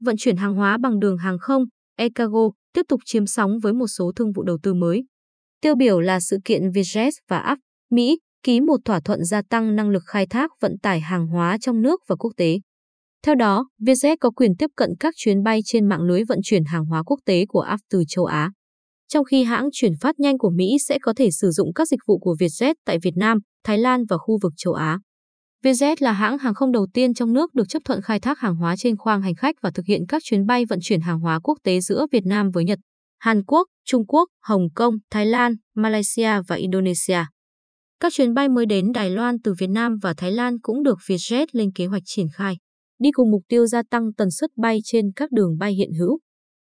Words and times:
vận 0.00 0.16
chuyển 0.18 0.36
hàng 0.36 0.54
hóa 0.54 0.78
bằng 0.78 1.00
đường 1.00 1.18
hàng 1.18 1.38
không, 1.38 1.64
e-cargo 1.96 2.50
tiếp 2.72 2.82
tục 2.88 3.00
chiếm 3.04 3.26
sóng 3.26 3.58
với 3.62 3.72
một 3.72 3.86
số 3.86 4.12
thương 4.16 4.32
vụ 4.32 4.42
đầu 4.42 4.58
tư 4.62 4.74
mới. 4.74 5.04
Tiêu 5.60 5.74
biểu 5.74 6.00
là 6.00 6.20
sự 6.20 6.38
kiện 6.44 6.62
Vietjet 6.70 7.10
và 7.28 7.52
Up, 7.52 7.58
Mỹ 7.90 8.18
ký 8.42 8.60
một 8.60 8.76
thỏa 8.84 9.00
thuận 9.00 9.24
gia 9.24 9.42
tăng 9.42 9.76
năng 9.76 9.90
lực 9.90 10.02
khai 10.06 10.26
thác 10.26 10.50
vận 10.60 10.78
tải 10.82 11.00
hàng 11.00 11.26
hóa 11.26 11.58
trong 11.60 11.82
nước 11.82 12.00
và 12.08 12.16
quốc 12.16 12.32
tế. 12.36 12.58
Theo 13.26 13.34
đó, 13.34 13.68
Vietjet 13.80 14.16
có 14.20 14.30
quyền 14.30 14.56
tiếp 14.56 14.70
cận 14.76 14.90
các 15.00 15.14
chuyến 15.16 15.42
bay 15.42 15.60
trên 15.64 15.88
mạng 15.88 16.02
lưới 16.02 16.24
vận 16.28 16.38
chuyển 16.44 16.64
hàng 16.64 16.84
hóa 16.84 17.02
quốc 17.02 17.20
tế 17.24 17.46
của 17.48 17.66
Up 17.74 17.80
từ 17.90 18.02
châu 18.08 18.24
Á. 18.24 18.50
Trong 19.08 19.24
khi 19.24 19.44
hãng 19.44 19.68
chuyển 19.72 19.92
phát 20.00 20.20
nhanh 20.20 20.38
của 20.38 20.50
Mỹ 20.50 20.76
sẽ 20.88 20.98
có 21.02 21.12
thể 21.16 21.30
sử 21.30 21.50
dụng 21.50 21.72
các 21.74 21.88
dịch 21.88 22.00
vụ 22.06 22.18
của 22.18 22.36
Vietjet 22.40 22.74
tại 22.84 22.98
Việt 23.02 23.16
Nam, 23.16 23.38
Thái 23.64 23.78
Lan 23.78 24.04
và 24.08 24.18
khu 24.18 24.38
vực 24.42 24.52
châu 24.56 24.74
Á. 24.74 24.98
Vietjet 25.64 25.96
là 26.00 26.12
hãng 26.12 26.38
hàng 26.38 26.54
không 26.54 26.72
đầu 26.72 26.86
tiên 26.94 27.14
trong 27.14 27.32
nước 27.32 27.54
được 27.54 27.68
chấp 27.68 27.82
thuận 27.84 28.02
khai 28.02 28.20
thác 28.20 28.38
hàng 28.38 28.56
hóa 28.56 28.76
trên 28.76 28.96
khoang 28.96 29.22
hành 29.22 29.34
khách 29.34 29.54
và 29.62 29.70
thực 29.70 29.86
hiện 29.86 30.06
các 30.08 30.22
chuyến 30.24 30.46
bay 30.46 30.64
vận 30.64 30.78
chuyển 30.82 31.00
hàng 31.00 31.20
hóa 31.20 31.40
quốc 31.42 31.58
tế 31.64 31.80
giữa 31.80 32.06
Việt 32.12 32.26
Nam 32.26 32.50
với 32.50 32.64
Nhật, 32.64 32.78
Hàn 33.18 33.44
Quốc, 33.44 33.68
Trung 33.84 34.06
Quốc, 34.06 34.28
Hồng 34.42 34.68
Kông, 34.74 34.94
Thái 35.10 35.26
Lan, 35.26 35.54
Malaysia 35.74 36.30
và 36.48 36.56
Indonesia. 36.56 37.24
Các 38.00 38.12
chuyến 38.12 38.34
bay 38.34 38.48
mới 38.48 38.66
đến 38.66 38.92
Đài 38.92 39.10
Loan 39.10 39.36
từ 39.44 39.54
Việt 39.58 39.70
Nam 39.70 39.96
và 40.02 40.14
Thái 40.16 40.32
Lan 40.32 40.60
cũng 40.60 40.82
được 40.82 40.98
Vietjet 41.06 41.46
lên 41.52 41.72
kế 41.74 41.86
hoạch 41.86 42.02
triển 42.04 42.26
khai, 42.34 42.56
đi 42.98 43.10
cùng 43.12 43.30
mục 43.30 43.42
tiêu 43.48 43.66
gia 43.66 43.82
tăng 43.90 44.12
tần 44.12 44.30
suất 44.30 44.50
bay 44.56 44.78
trên 44.84 45.12
các 45.16 45.32
đường 45.32 45.58
bay 45.58 45.72
hiện 45.72 45.90
hữu. 46.00 46.18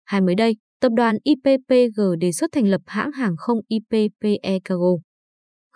Hai 0.04 0.20
mới 0.20 0.34
đây, 0.34 0.56
tập 0.80 0.92
đoàn 0.96 1.16
IPPG 1.22 2.00
đề 2.20 2.32
xuất 2.32 2.50
thành 2.52 2.68
lập 2.68 2.80
hãng 2.86 3.12
hàng 3.12 3.34
không 3.38 3.58
IPPE 3.68 4.58
Cargo 4.64 4.94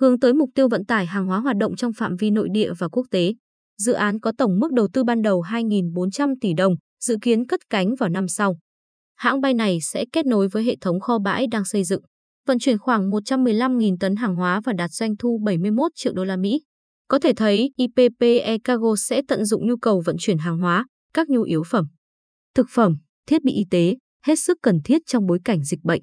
hướng 0.01 0.21
tới 0.21 0.35
mục 0.35 0.51
tiêu 0.55 0.69
vận 0.69 0.85
tải 0.85 1.07
hàng 1.07 1.27
hóa 1.27 1.39
hoạt 1.39 1.57
động 1.57 1.77
trong 1.77 1.93
phạm 1.93 2.17
vi 2.17 2.31
nội 2.31 2.49
địa 2.53 2.73
và 2.79 2.89
quốc 2.89 3.07
tế. 3.11 3.35
Dự 3.79 3.93
án 3.93 4.21
có 4.21 4.33
tổng 4.39 4.59
mức 4.61 4.73
đầu 4.73 4.89
tư 4.93 5.05
ban 5.05 5.23
đầu 5.23 5.43
2.400 5.43 6.35
tỷ 6.41 6.55
đồng, 6.55 6.75
dự 7.01 7.17
kiến 7.23 7.47
cất 7.47 7.61
cánh 7.71 7.95
vào 7.95 8.09
năm 8.09 8.29
sau. 8.29 8.59
Hãng 9.17 9.41
bay 9.41 9.55
này 9.55 9.79
sẽ 9.81 10.05
kết 10.13 10.27
nối 10.27 10.49
với 10.49 10.65
hệ 10.65 10.77
thống 10.81 11.01
kho 11.01 11.19
bãi 11.19 11.47
đang 11.47 11.65
xây 11.65 11.85
dựng, 11.85 12.03
vận 12.47 12.59
chuyển 12.59 12.79
khoảng 12.79 13.11
115.000 13.11 13.97
tấn 14.01 14.17
hàng 14.17 14.35
hóa 14.35 14.61
và 14.65 14.73
đạt 14.73 14.91
doanh 14.93 15.17
thu 15.17 15.41
71 15.45 15.93
triệu 15.95 16.13
đô 16.13 16.25
la 16.25 16.37
Mỹ. 16.37 16.63
Có 17.09 17.19
thể 17.19 17.33
thấy 17.37 17.71
IPPE 17.77 18.59
Cargo 18.65 18.97
sẽ 18.97 19.23
tận 19.29 19.45
dụng 19.45 19.69
nhu 19.69 19.77
cầu 19.77 20.03
vận 20.07 20.17
chuyển 20.19 20.39
hàng 20.39 20.59
hóa, 20.59 20.87
các 21.15 21.29
nhu 21.29 21.43
yếu 21.43 21.63
phẩm, 21.71 21.87
thực 22.55 22.67
phẩm, 22.71 22.97
thiết 23.27 23.45
bị 23.45 23.53
y 23.53 23.65
tế, 23.71 23.97
hết 24.27 24.39
sức 24.39 24.59
cần 24.63 24.81
thiết 24.85 25.03
trong 25.07 25.27
bối 25.27 25.39
cảnh 25.45 25.65
dịch 25.65 25.81
bệnh. 25.83 26.03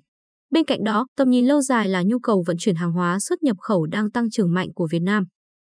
Bên 0.50 0.66
cạnh 0.66 0.84
đó, 0.84 1.08
tầm 1.18 1.30
nhìn 1.30 1.46
lâu 1.46 1.62
dài 1.62 1.90
là 1.90 2.04
nhu 2.06 2.20
cầu 2.20 2.44
vận 2.48 2.58
chuyển 2.60 2.76
hàng 2.76 2.92
hóa 2.92 3.20
xuất 3.20 3.44
nhập 3.44 3.58
khẩu 3.60 3.86
đang 3.86 4.12
tăng 4.12 4.30
trưởng 4.30 4.54
mạnh 4.54 4.74
của 4.76 4.88
Việt 4.92 5.02
Nam. 5.02 5.24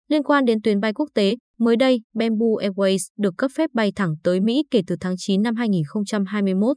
Liên 0.09 0.23
quan 0.23 0.45
đến 0.45 0.63
tuyến 0.63 0.81
bay 0.81 0.93
quốc 0.93 1.09
tế, 1.15 1.37
mới 1.59 1.77
đây, 1.77 2.01
Bamboo 2.15 2.47
Airways 2.47 2.99
được 3.19 3.35
cấp 3.39 3.51
phép 3.55 3.71
bay 3.75 3.93
thẳng 3.97 4.15
tới 4.23 4.41
Mỹ 4.41 4.65
kể 4.71 4.83
từ 4.87 4.97
tháng 5.01 5.15
9 5.19 5.43
năm 5.43 5.57
2021. 5.57 6.77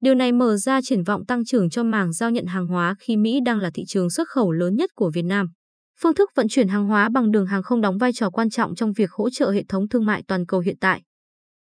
Điều 0.00 0.14
này 0.14 0.32
mở 0.32 0.56
ra 0.56 0.80
triển 0.82 1.02
vọng 1.02 1.26
tăng 1.26 1.44
trưởng 1.44 1.70
cho 1.70 1.82
mảng 1.82 2.12
giao 2.12 2.30
nhận 2.30 2.46
hàng 2.46 2.66
hóa 2.66 2.94
khi 2.98 3.16
Mỹ 3.16 3.40
đang 3.44 3.58
là 3.58 3.70
thị 3.74 3.84
trường 3.86 4.10
xuất 4.10 4.28
khẩu 4.28 4.52
lớn 4.52 4.76
nhất 4.76 4.90
của 4.94 5.10
Việt 5.14 5.24
Nam. 5.24 5.46
Phương 6.00 6.14
thức 6.14 6.30
vận 6.34 6.46
chuyển 6.48 6.68
hàng 6.68 6.86
hóa 6.86 7.08
bằng 7.08 7.30
đường 7.30 7.46
hàng 7.46 7.62
không 7.62 7.80
đóng 7.80 7.98
vai 7.98 8.12
trò 8.12 8.30
quan 8.30 8.50
trọng 8.50 8.74
trong 8.74 8.92
việc 8.92 9.10
hỗ 9.12 9.30
trợ 9.30 9.50
hệ 9.50 9.64
thống 9.68 9.88
thương 9.88 10.04
mại 10.04 10.22
toàn 10.28 10.46
cầu 10.46 10.60
hiện 10.60 10.76
tại. 10.80 11.02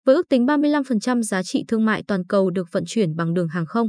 Với 0.06 0.16
ước 0.16 0.30
tính 0.30 0.45
35% 0.45 1.22
giá 1.22 1.44
trị 1.44 1.64
thương 1.67 1.86
mại 1.86 2.04
toàn 2.08 2.26
cầu 2.26 2.50
được 2.50 2.67
vận 2.72 2.84
chuyển 2.88 3.16
bằng 3.16 3.34
đường 3.34 3.48
hàng 3.48 3.66
không, 3.66 3.88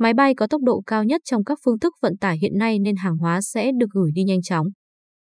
Máy 0.00 0.14
bay 0.14 0.34
có 0.34 0.46
tốc 0.46 0.62
độ 0.62 0.82
cao 0.86 1.04
nhất 1.04 1.20
trong 1.24 1.44
các 1.44 1.58
phương 1.64 1.78
thức 1.78 1.94
vận 2.02 2.16
tải 2.16 2.38
hiện 2.38 2.58
nay 2.58 2.78
nên 2.78 2.96
hàng 2.96 3.16
hóa 3.16 3.40
sẽ 3.40 3.70
được 3.78 3.86
gửi 3.94 4.10
đi 4.14 4.22
nhanh 4.22 4.42
chóng. 4.42 4.66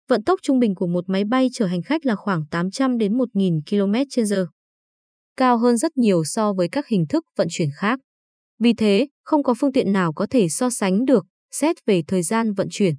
Vận 0.09 0.23
tốc 0.23 0.39
trung 0.43 0.59
bình 0.59 0.75
của 0.75 0.87
một 0.87 1.03
máy 1.07 1.23
bay 1.25 1.49
chở 1.53 1.65
hành 1.65 1.81
khách 1.81 2.05
là 2.05 2.15
khoảng 2.15 2.45
800 2.51 2.97
đến 2.97 3.17
1.000 3.17 3.61
km/h. 3.69 4.45
Cao 5.37 5.57
hơn 5.57 5.77
rất 5.77 5.97
nhiều 5.97 6.23
so 6.25 6.53
với 6.53 6.67
các 6.71 6.87
hình 6.87 7.05
thức 7.09 7.25
vận 7.37 7.47
chuyển 7.51 7.69
khác. 7.75 7.99
Vì 8.59 8.73
thế, 8.73 9.07
không 9.23 9.43
có 9.43 9.53
phương 9.59 9.71
tiện 9.71 9.91
nào 9.91 10.13
có 10.13 10.27
thể 10.29 10.49
so 10.49 10.69
sánh 10.69 11.05
được 11.05 11.25
xét 11.51 11.75
về 11.85 12.03
thời 12.07 12.23
gian 12.23 12.53
vận 12.53 12.67
chuyển. 12.71 12.95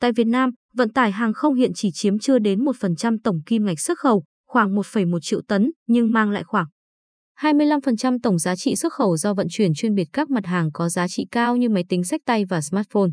Tại 0.00 0.12
Việt 0.12 0.26
Nam, 0.26 0.50
vận 0.74 0.92
tải 0.92 1.12
hàng 1.12 1.32
không 1.32 1.54
hiện 1.54 1.70
chỉ 1.74 1.90
chiếm 1.94 2.18
chưa 2.18 2.38
đến 2.38 2.64
1% 2.64 3.18
tổng 3.24 3.40
kim 3.46 3.64
ngạch 3.64 3.80
xuất 3.80 3.98
khẩu, 3.98 4.24
khoảng 4.48 4.74
1,1 4.74 5.18
triệu 5.22 5.40
tấn, 5.48 5.70
nhưng 5.86 6.12
mang 6.12 6.30
lại 6.30 6.44
khoảng 6.44 6.66
25% 7.42 8.18
tổng 8.22 8.38
giá 8.38 8.56
trị 8.56 8.76
xuất 8.76 8.92
khẩu 8.92 9.16
do 9.16 9.34
vận 9.34 9.46
chuyển 9.50 9.74
chuyên 9.74 9.94
biệt 9.94 10.08
các 10.12 10.30
mặt 10.30 10.46
hàng 10.46 10.70
có 10.72 10.88
giá 10.88 11.08
trị 11.08 11.26
cao 11.30 11.56
như 11.56 11.68
máy 11.68 11.84
tính 11.88 12.04
sách 12.04 12.20
tay 12.26 12.44
và 12.44 12.60
smartphone. 12.60 13.10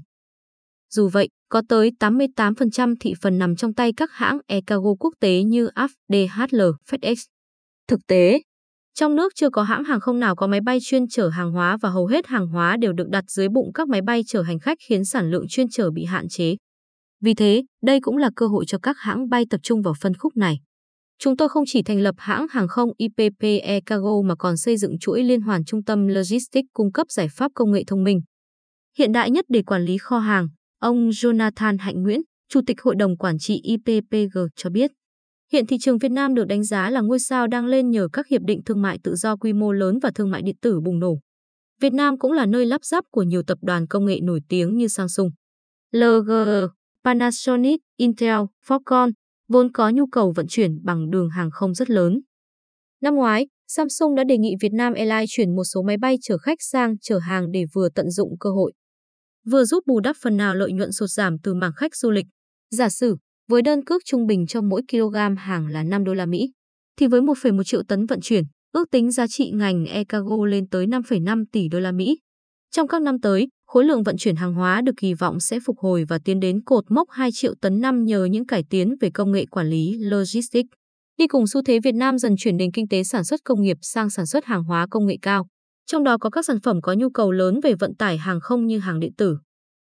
Dù 0.92 1.10
vậy, 1.10 1.30
có 1.50 1.62
tới 1.70 1.92
88% 2.00 2.96
thị 3.00 3.14
phần 3.22 3.38
nằm 3.38 3.56
trong 3.56 3.74
tay 3.74 3.94
các 3.98 4.12
hãng 4.12 4.40
e-cargo 4.48 4.94
quốc 5.00 5.14
tế 5.20 5.44
như 5.44 5.68
AF, 5.68 5.88
DHL, 6.10 6.62
FedEx. 6.90 7.16
Thực 7.88 8.00
tế, 8.08 8.42
trong 8.94 9.16
nước 9.16 9.36
chưa 9.36 9.50
có 9.50 9.64
hãng 9.64 9.84
hàng 9.84 10.00
không 10.00 10.20
nào 10.20 10.36
có 10.36 10.48
máy 10.48 10.62
bay 10.62 10.80
chuyên 10.82 11.08
chở 11.08 11.30
hàng 11.30 11.52
hóa 11.52 11.78
và 11.78 11.90
hầu 11.90 12.06
hết 12.06 12.28
hàng 12.28 12.48
hóa 12.48 12.78
đều 12.78 12.94
được 12.94 13.10
đặt 13.10 13.24
dưới 13.28 13.50
bụng 13.50 13.74
các 13.74 13.88
máy 13.88 14.02
bay 14.02 14.24
chở 14.28 14.42
hành 14.42 14.60
khách 14.60 14.78
khiến 14.88 15.06
sản 15.06 15.32
lượng 15.32 15.46
chuyên 15.50 15.70
chở 15.70 15.92
bị 15.92 16.06
hạn 16.06 16.28
chế. 16.30 16.56
Vì 17.22 17.34
thế, 17.34 17.64
đây 17.84 18.00
cũng 18.02 18.18
là 18.18 18.30
cơ 18.36 18.48
hội 18.48 18.66
cho 18.68 18.78
các 18.78 18.98
hãng 19.00 19.30
bay 19.30 19.46
tập 19.50 19.60
trung 19.64 19.82
vào 19.82 19.94
phân 20.02 20.14
khúc 20.14 20.38
này. 20.38 20.60
Chúng 21.20 21.38
tôi 21.38 21.50
không 21.50 21.64
chỉ 21.68 21.84
thành 21.84 22.00
lập 22.00 22.16
hãng 22.18 22.48
hàng 22.50 22.68
không 22.68 22.90
IPPE 22.98 23.80
Cargo 23.86 24.22
mà 24.26 24.36
còn 24.36 24.58
xây 24.58 24.78
dựng 24.78 25.00
chuỗi 25.00 25.24
liên 25.24 25.42
hoàn 25.42 25.66
trung 25.66 25.84
tâm 25.84 26.08
logistics 26.08 26.68
cung 26.74 26.92
cấp 26.92 27.08
giải 27.10 27.28
pháp 27.32 27.52
công 27.56 27.72
nghệ 27.72 27.84
thông 27.88 28.04
minh. 28.04 28.22
Hiện 28.98 29.12
đại 29.12 29.32
nhất 29.32 29.46
để 29.48 29.62
quản 29.62 29.86
lý 29.86 29.98
kho 29.98 30.20
hàng, 30.20 30.48
ông 30.80 31.10
Jonathan 31.10 31.78
Hạnh 31.80 32.04
Nguyễn, 32.04 32.22
Chủ 32.50 32.62
tịch 32.68 32.82
Hội 32.82 32.96
đồng 32.96 33.18
Quản 33.18 33.38
trị 33.40 33.62
IPPG 33.64 34.38
cho 34.56 34.70
biết. 34.70 34.92
Hiện 35.52 35.68
thị 35.68 35.78
trường 35.82 35.98
Việt 35.98 36.12
Nam 36.12 36.36
được 36.36 36.46
đánh 36.48 36.64
giá 36.64 36.90
là 36.90 37.02
ngôi 37.02 37.20
sao 37.20 37.48
đang 37.48 37.66
lên 37.66 37.90
nhờ 37.90 38.08
các 38.14 38.28
hiệp 38.28 38.42
định 38.42 38.62
thương 38.66 38.82
mại 38.82 39.00
tự 39.04 39.16
do 39.16 39.36
quy 39.36 39.54
mô 39.54 39.72
lớn 39.72 40.00
và 40.00 40.12
thương 40.16 40.32
mại 40.32 40.42
điện 40.42 40.56
tử 40.62 40.80
bùng 40.82 41.00
nổ. 41.00 41.20
Việt 41.82 41.94
Nam 41.94 42.18
cũng 42.18 42.32
là 42.32 42.46
nơi 42.46 42.66
lắp 42.66 42.84
ráp 42.84 43.04
của 43.12 43.24
nhiều 43.24 43.44
tập 43.44 43.58
đoàn 43.62 43.88
công 43.88 44.06
nghệ 44.06 44.20
nổi 44.24 44.42
tiếng 44.50 44.78
như 44.78 44.88
Samsung, 44.88 45.30
LG, 45.92 46.32
Panasonic, 47.04 47.82
Intel, 47.98 48.40
Foxconn, 48.68 49.12
vốn 49.50 49.72
có 49.72 49.90
nhu 49.90 50.08
cầu 50.08 50.34
vận 50.36 50.46
chuyển 50.50 50.84
bằng 50.84 51.10
đường 51.10 51.30
hàng 51.30 51.50
không 51.52 51.74
rất 51.74 51.90
lớn. 51.90 52.22
Năm 53.02 53.16
ngoái, 53.16 53.48
Samsung 53.68 54.16
đã 54.16 54.24
đề 54.24 54.38
nghị 54.38 54.54
Việt 54.62 54.74
Nam 54.74 54.94
Airlines 54.94 55.30
chuyển 55.30 55.56
một 55.56 55.64
số 55.64 55.82
máy 55.82 55.98
bay 55.98 56.16
chở 56.22 56.38
khách 56.38 56.58
sang 56.62 56.98
chở 57.02 57.18
hàng 57.18 57.52
để 57.52 57.64
vừa 57.74 57.90
tận 57.90 58.10
dụng 58.10 58.38
cơ 58.40 58.50
hội, 58.50 58.74
vừa 59.52 59.64
giúp 59.64 59.84
bù 59.88 60.00
đắp 60.00 60.16
phần 60.22 60.38
nào 60.38 60.56
lợi 60.56 60.72
nhuận 60.72 60.92
sụt 60.92 61.10
giảm 61.10 61.38
từ 61.44 61.54
mảng 61.54 61.74
khách 61.76 61.96
du 61.96 62.12
lịch. 62.12 62.26
Giả 62.72 62.90
sử, 62.90 63.18
với 63.48 63.62
đơn 63.62 63.84
cước 63.86 64.02
trung 64.06 64.28
bình 64.28 64.48
cho 64.48 64.62
mỗi 64.62 64.82
kg 64.92 65.36
hàng 65.38 65.68
là 65.68 65.84
5 65.84 66.04
đô 66.04 66.14
la 66.14 66.26
Mỹ, 66.26 66.52
thì 66.98 67.08
với 67.08 67.22
1,1 67.22 67.64
triệu 67.64 67.84
tấn 67.84 68.06
vận 68.06 68.20
chuyển, 68.22 68.44
ước 68.72 68.92
tính 68.92 69.12
giá 69.12 69.28
trị 69.28 69.52
ngành 69.52 69.86
e-cargo 69.86 70.46
lên 70.46 70.70
tới 70.70 70.88
5,5 70.88 71.44
tỷ 71.52 71.68
đô 71.68 71.80
la 71.80 71.92
Mỹ. 71.92 72.20
Trong 72.72 72.88
các 72.88 73.02
năm 73.02 73.20
tới, 73.22 73.48
khối 73.70 73.86
lượng 73.86 74.04
vận 74.04 74.18
chuyển 74.18 74.36
hàng 74.36 74.54
hóa 74.54 74.82
được 74.82 74.92
kỳ 74.98 75.14
vọng 75.14 75.40
sẽ 75.40 75.60
phục 75.66 75.80
hồi 75.80 76.06
và 76.10 76.20
tiến 76.26 76.40
đến 76.40 76.64
cột 76.64 76.92
mốc 76.92 77.10
2 77.12 77.30
triệu 77.34 77.54
tấn 77.62 77.82
năm 77.82 78.06
nhờ 78.06 78.26
những 78.26 78.46
cải 78.46 78.64
tiến 78.70 78.96
về 79.02 79.10
công 79.10 79.32
nghệ 79.32 79.46
quản 79.46 79.70
lý 79.70 79.98
logistics. 80.00 80.70
Đi 81.18 81.28
cùng 81.28 81.48
xu 81.48 81.62
thế 81.64 81.80
Việt 81.80 81.96
Nam 81.96 82.18
dần 82.18 82.36
chuyển 82.38 82.58
nền 82.58 82.72
kinh 82.72 82.88
tế 82.88 83.04
sản 83.04 83.24
xuất 83.24 83.40
công 83.44 83.62
nghiệp 83.62 83.78
sang 83.82 84.10
sản 84.10 84.26
xuất 84.26 84.46
hàng 84.46 84.64
hóa 84.64 84.88
công 84.92 85.06
nghệ 85.06 85.18
cao, 85.22 85.48
trong 85.86 86.04
đó 86.04 86.18
có 86.18 86.30
các 86.30 86.46
sản 86.46 86.60
phẩm 86.64 86.82
có 86.82 86.94
nhu 86.94 87.10
cầu 87.10 87.32
lớn 87.32 87.60
về 87.64 87.74
vận 87.74 87.96
tải 87.96 88.18
hàng 88.18 88.40
không 88.40 88.68
như 88.68 88.80
hàng 88.80 89.00
điện 89.00 89.14
tử, 89.18 89.38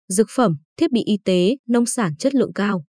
dược 0.09 0.27
phẩm, 0.35 0.57
thiết 0.77 0.91
bị 0.91 1.03
y 1.05 1.17
tế, 1.25 1.55
nông 1.67 1.85
sản 1.85 2.15
chất 2.19 2.35
lượng 2.35 2.53
cao. 2.53 2.83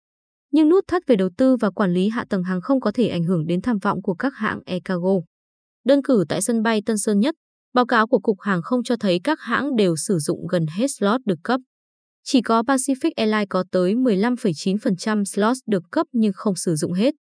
Nhưng 0.52 0.68
nút 0.68 0.84
thắt 0.88 1.02
về 1.06 1.16
đầu 1.16 1.28
tư 1.36 1.56
và 1.56 1.70
quản 1.70 1.92
lý 1.92 2.08
hạ 2.08 2.24
tầng 2.30 2.42
hàng 2.42 2.60
không 2.60 2.80
có 2.80 2.92
thể 2.94 3.08
ảnh 3.08 3.24
hưởng 3.24 3.46
đến 3.46 3.62
tham 3.62 3.78
vọng 3.78 4.02
của 4.02 4.14
các 4.14 4.32
hãng 4.36 4.60
e-cargo. 4.66 5.20
Đơn 5.84 6.02
cử 6.02 6.24
tại 6.28 6.42
sân 6.42 6.62
bay 6.62 6.82
Tân 6.86 6.98
Sơn 6.98 7.20
Nhất, 7.20 7.34
Báo 7.74 7.86
cáo 7.86 8.06
của 8.06 8.18
Cục 8.18 8.40
Hàng 8.40 8.62
không 8.62 8.82
cho 8.82 8.96
thấy 8.96 9.20
các 9.24 9.40
hãng 9.40 9.76
đều 9.76 9.96
sử 9.96 10.18
dụng 10.18 10.46
gần 10.46 10.66
hết 10.76 10.86
slot 10.98 11.20
được 11.26 11.38
cấp. 11.44 11.60
Chỉ 12.24 12.42
có 12.42 12.62
Pacific 12.62 13.10
Airlines 13.16 13.46
có 13.50 13.64
tới 13.72 13.94
15,9% 13.94 15.24
slot 15.24 15.56
được 15.66 15.82
cấp 15.90 16.06
nhưng 16.12 16.32
không 16.34 16.54
sử 16.54 16.74
dụng 16.74 16.92
hết. 16.92 17.14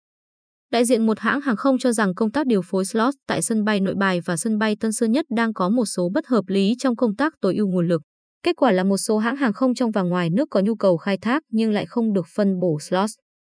Đại 0.72 0.86
diện 0.86 1.06
một 1.06 1.20
hãng 1.20 1.42
hàng 1.42 1.56
không 1.56 1.78
cho 1.78 1.92
rằng 1.92 2.16
công 2.16 2.32
tác 2.32 2.48
điều 2.48 2.62
phối 2.62 2.86
slot 2.86 3.14
tại 3.28 3.42
sân 3.42 3.64
bay 3.64 3.80
Nội 3.80 3.96
Bài 4.00 4.20
và 4.26 4.38
sân 4.38 4.58
bay 4.58 4.76
Tân 4.80 4.92
Sơn 4.92 5.12
Nhất 5.12 5.26
đang 5.30 5.54
có 5.54 5.70
một 5.70 5.86
số 5.86 6.10
bất 6.14 6.28
hợp 6.28 6.44
lý 6.48 6.76
trong 6.80 6.96
công 6.96 7.16
tác 7.16 7.34
tối 7.42 7.56
ưu 7.56 7.68
nguồn 7.68 7.88
lực. 7.88 8.02
Kết 8.44 8.56
quả 8.56 8.72
là 8.72 8.84
một 8.84 8.98
số 8.98 9.18
hãng 9.18 9.36
hàng 9.36 9.54
không 9.54 9.76
trong 9.76 9.92
và 9.92 10.02
ngoài 10.02 10.30
nước 10.30 10.48
có 10.52 10.60
nhu 10.60 10.76
cầu 10.76 10.98
khai 10.98 11.18
thác 11.18 11.44
nhưng 11.50 11.72
lại 11.72 11.86
không 11.86 12.14
được 12.14 12.26
phân 12.36 12.60
bổ 12.60 12.80
slot, 12.80 13.10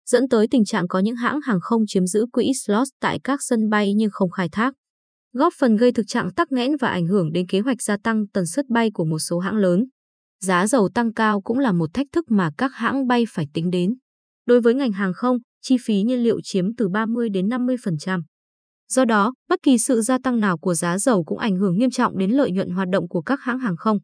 dẫn 0.06 0.30
tới 0.30 0.48
tình 0.52 0.66
trạng 0.66 0.88
có 0.88 1.00
những 1.00 1.16
hãng 1.16 1.42
hàng 1.42 1.60
không 1.62 1.84
chiếm 1.88 2.08
giữ 2.08 2.26
quỹ 2.32 2.52
slot 2.66 2.88
tại 3.02 3.20
các 3.24 3.40
sân 3.44 3.70
bay 3.70 3.94
nhưng 3.94 4.10
không 4.12 4.32
khai 4.32 4.50
thác 4.52 4.74
góp 5.34 5.54
phần 5.60 5.76
gây 5.76 5.92
thực 5.92 6.08
trạng 6.08 6.34
tắc 6.34 6.52
nghẽn 6.52 6.72
và 6.80 6.88
ảnh 6.88 7.08
hưởng 7.08 7.32
đến 7.32 7.48
kế 7.48 7.60
hoạch 7.60 7.82
gia 7.82 7.98
tăng 7.98 8.28
tần 8.28 8.46
suất 8.46 8.70
bay 8.70 8.92
của 8.94 9.06
một 9.06 9.20
số 9.20 9.40
hãng 9.40 9.56
lớn. 9.56 9.86
Giá 10.44 10.68
dầu 10.68 10.90
tăng 10.94 11.14
cao 11.14 11.42
cũng 11.42 11.60
là 11.60 11.72
một 11.72 11.90
thách 11.94 12.08
thức 12.12 12.32
mà 12.32 12.52
các 12.58 12.72
hãng 12.74 13.08
bay 13.08 13.26
phải 13.30 13.48
tính 13.54 13.70
đến. 13.70 13.94
Đối 14.46 14.62
với 14.62 14.74
ngành 14.74 14.92
hàng 14.92 15.14
không, 15.14 15.38
chi 15.62 15.78
phí 15.86 16.04
nhiên 16.04 16.24
liệu 16.24 16.42
chiếm 16.44 16.76
từ 16.76 16.90
30 16.90 17.30
đến 17.30 17.48
50%. 17.48 18.22
Do 18.90 19.06
đó, 19.06 19.34
bất 19.50 19.60
kỳ 19.64 19.78
sự 19.78 20.02
gia 20.02 20.18
tăng 20.24 20.40
nào 20.40 20.58
của 20.58 20.74
giá 20.74 20.98
dầu 20.98 21.24
cũng 21.24 21.38
ảnh 21.38 21.56
hưởng 21.56 21.78
nghiêm 21.78 21.92
trọng 21.92 22.18
đến 22.18 22.32
lợi 22.32 22.52
nhuận 22.52 22.70
hoạt 22.70 22.88
động 22.92 23.08
của 23.08 23.22
các 23.22 23.42
hãng 23.42 23.60
hàng 23.60 23.76
không. 23.78 23.98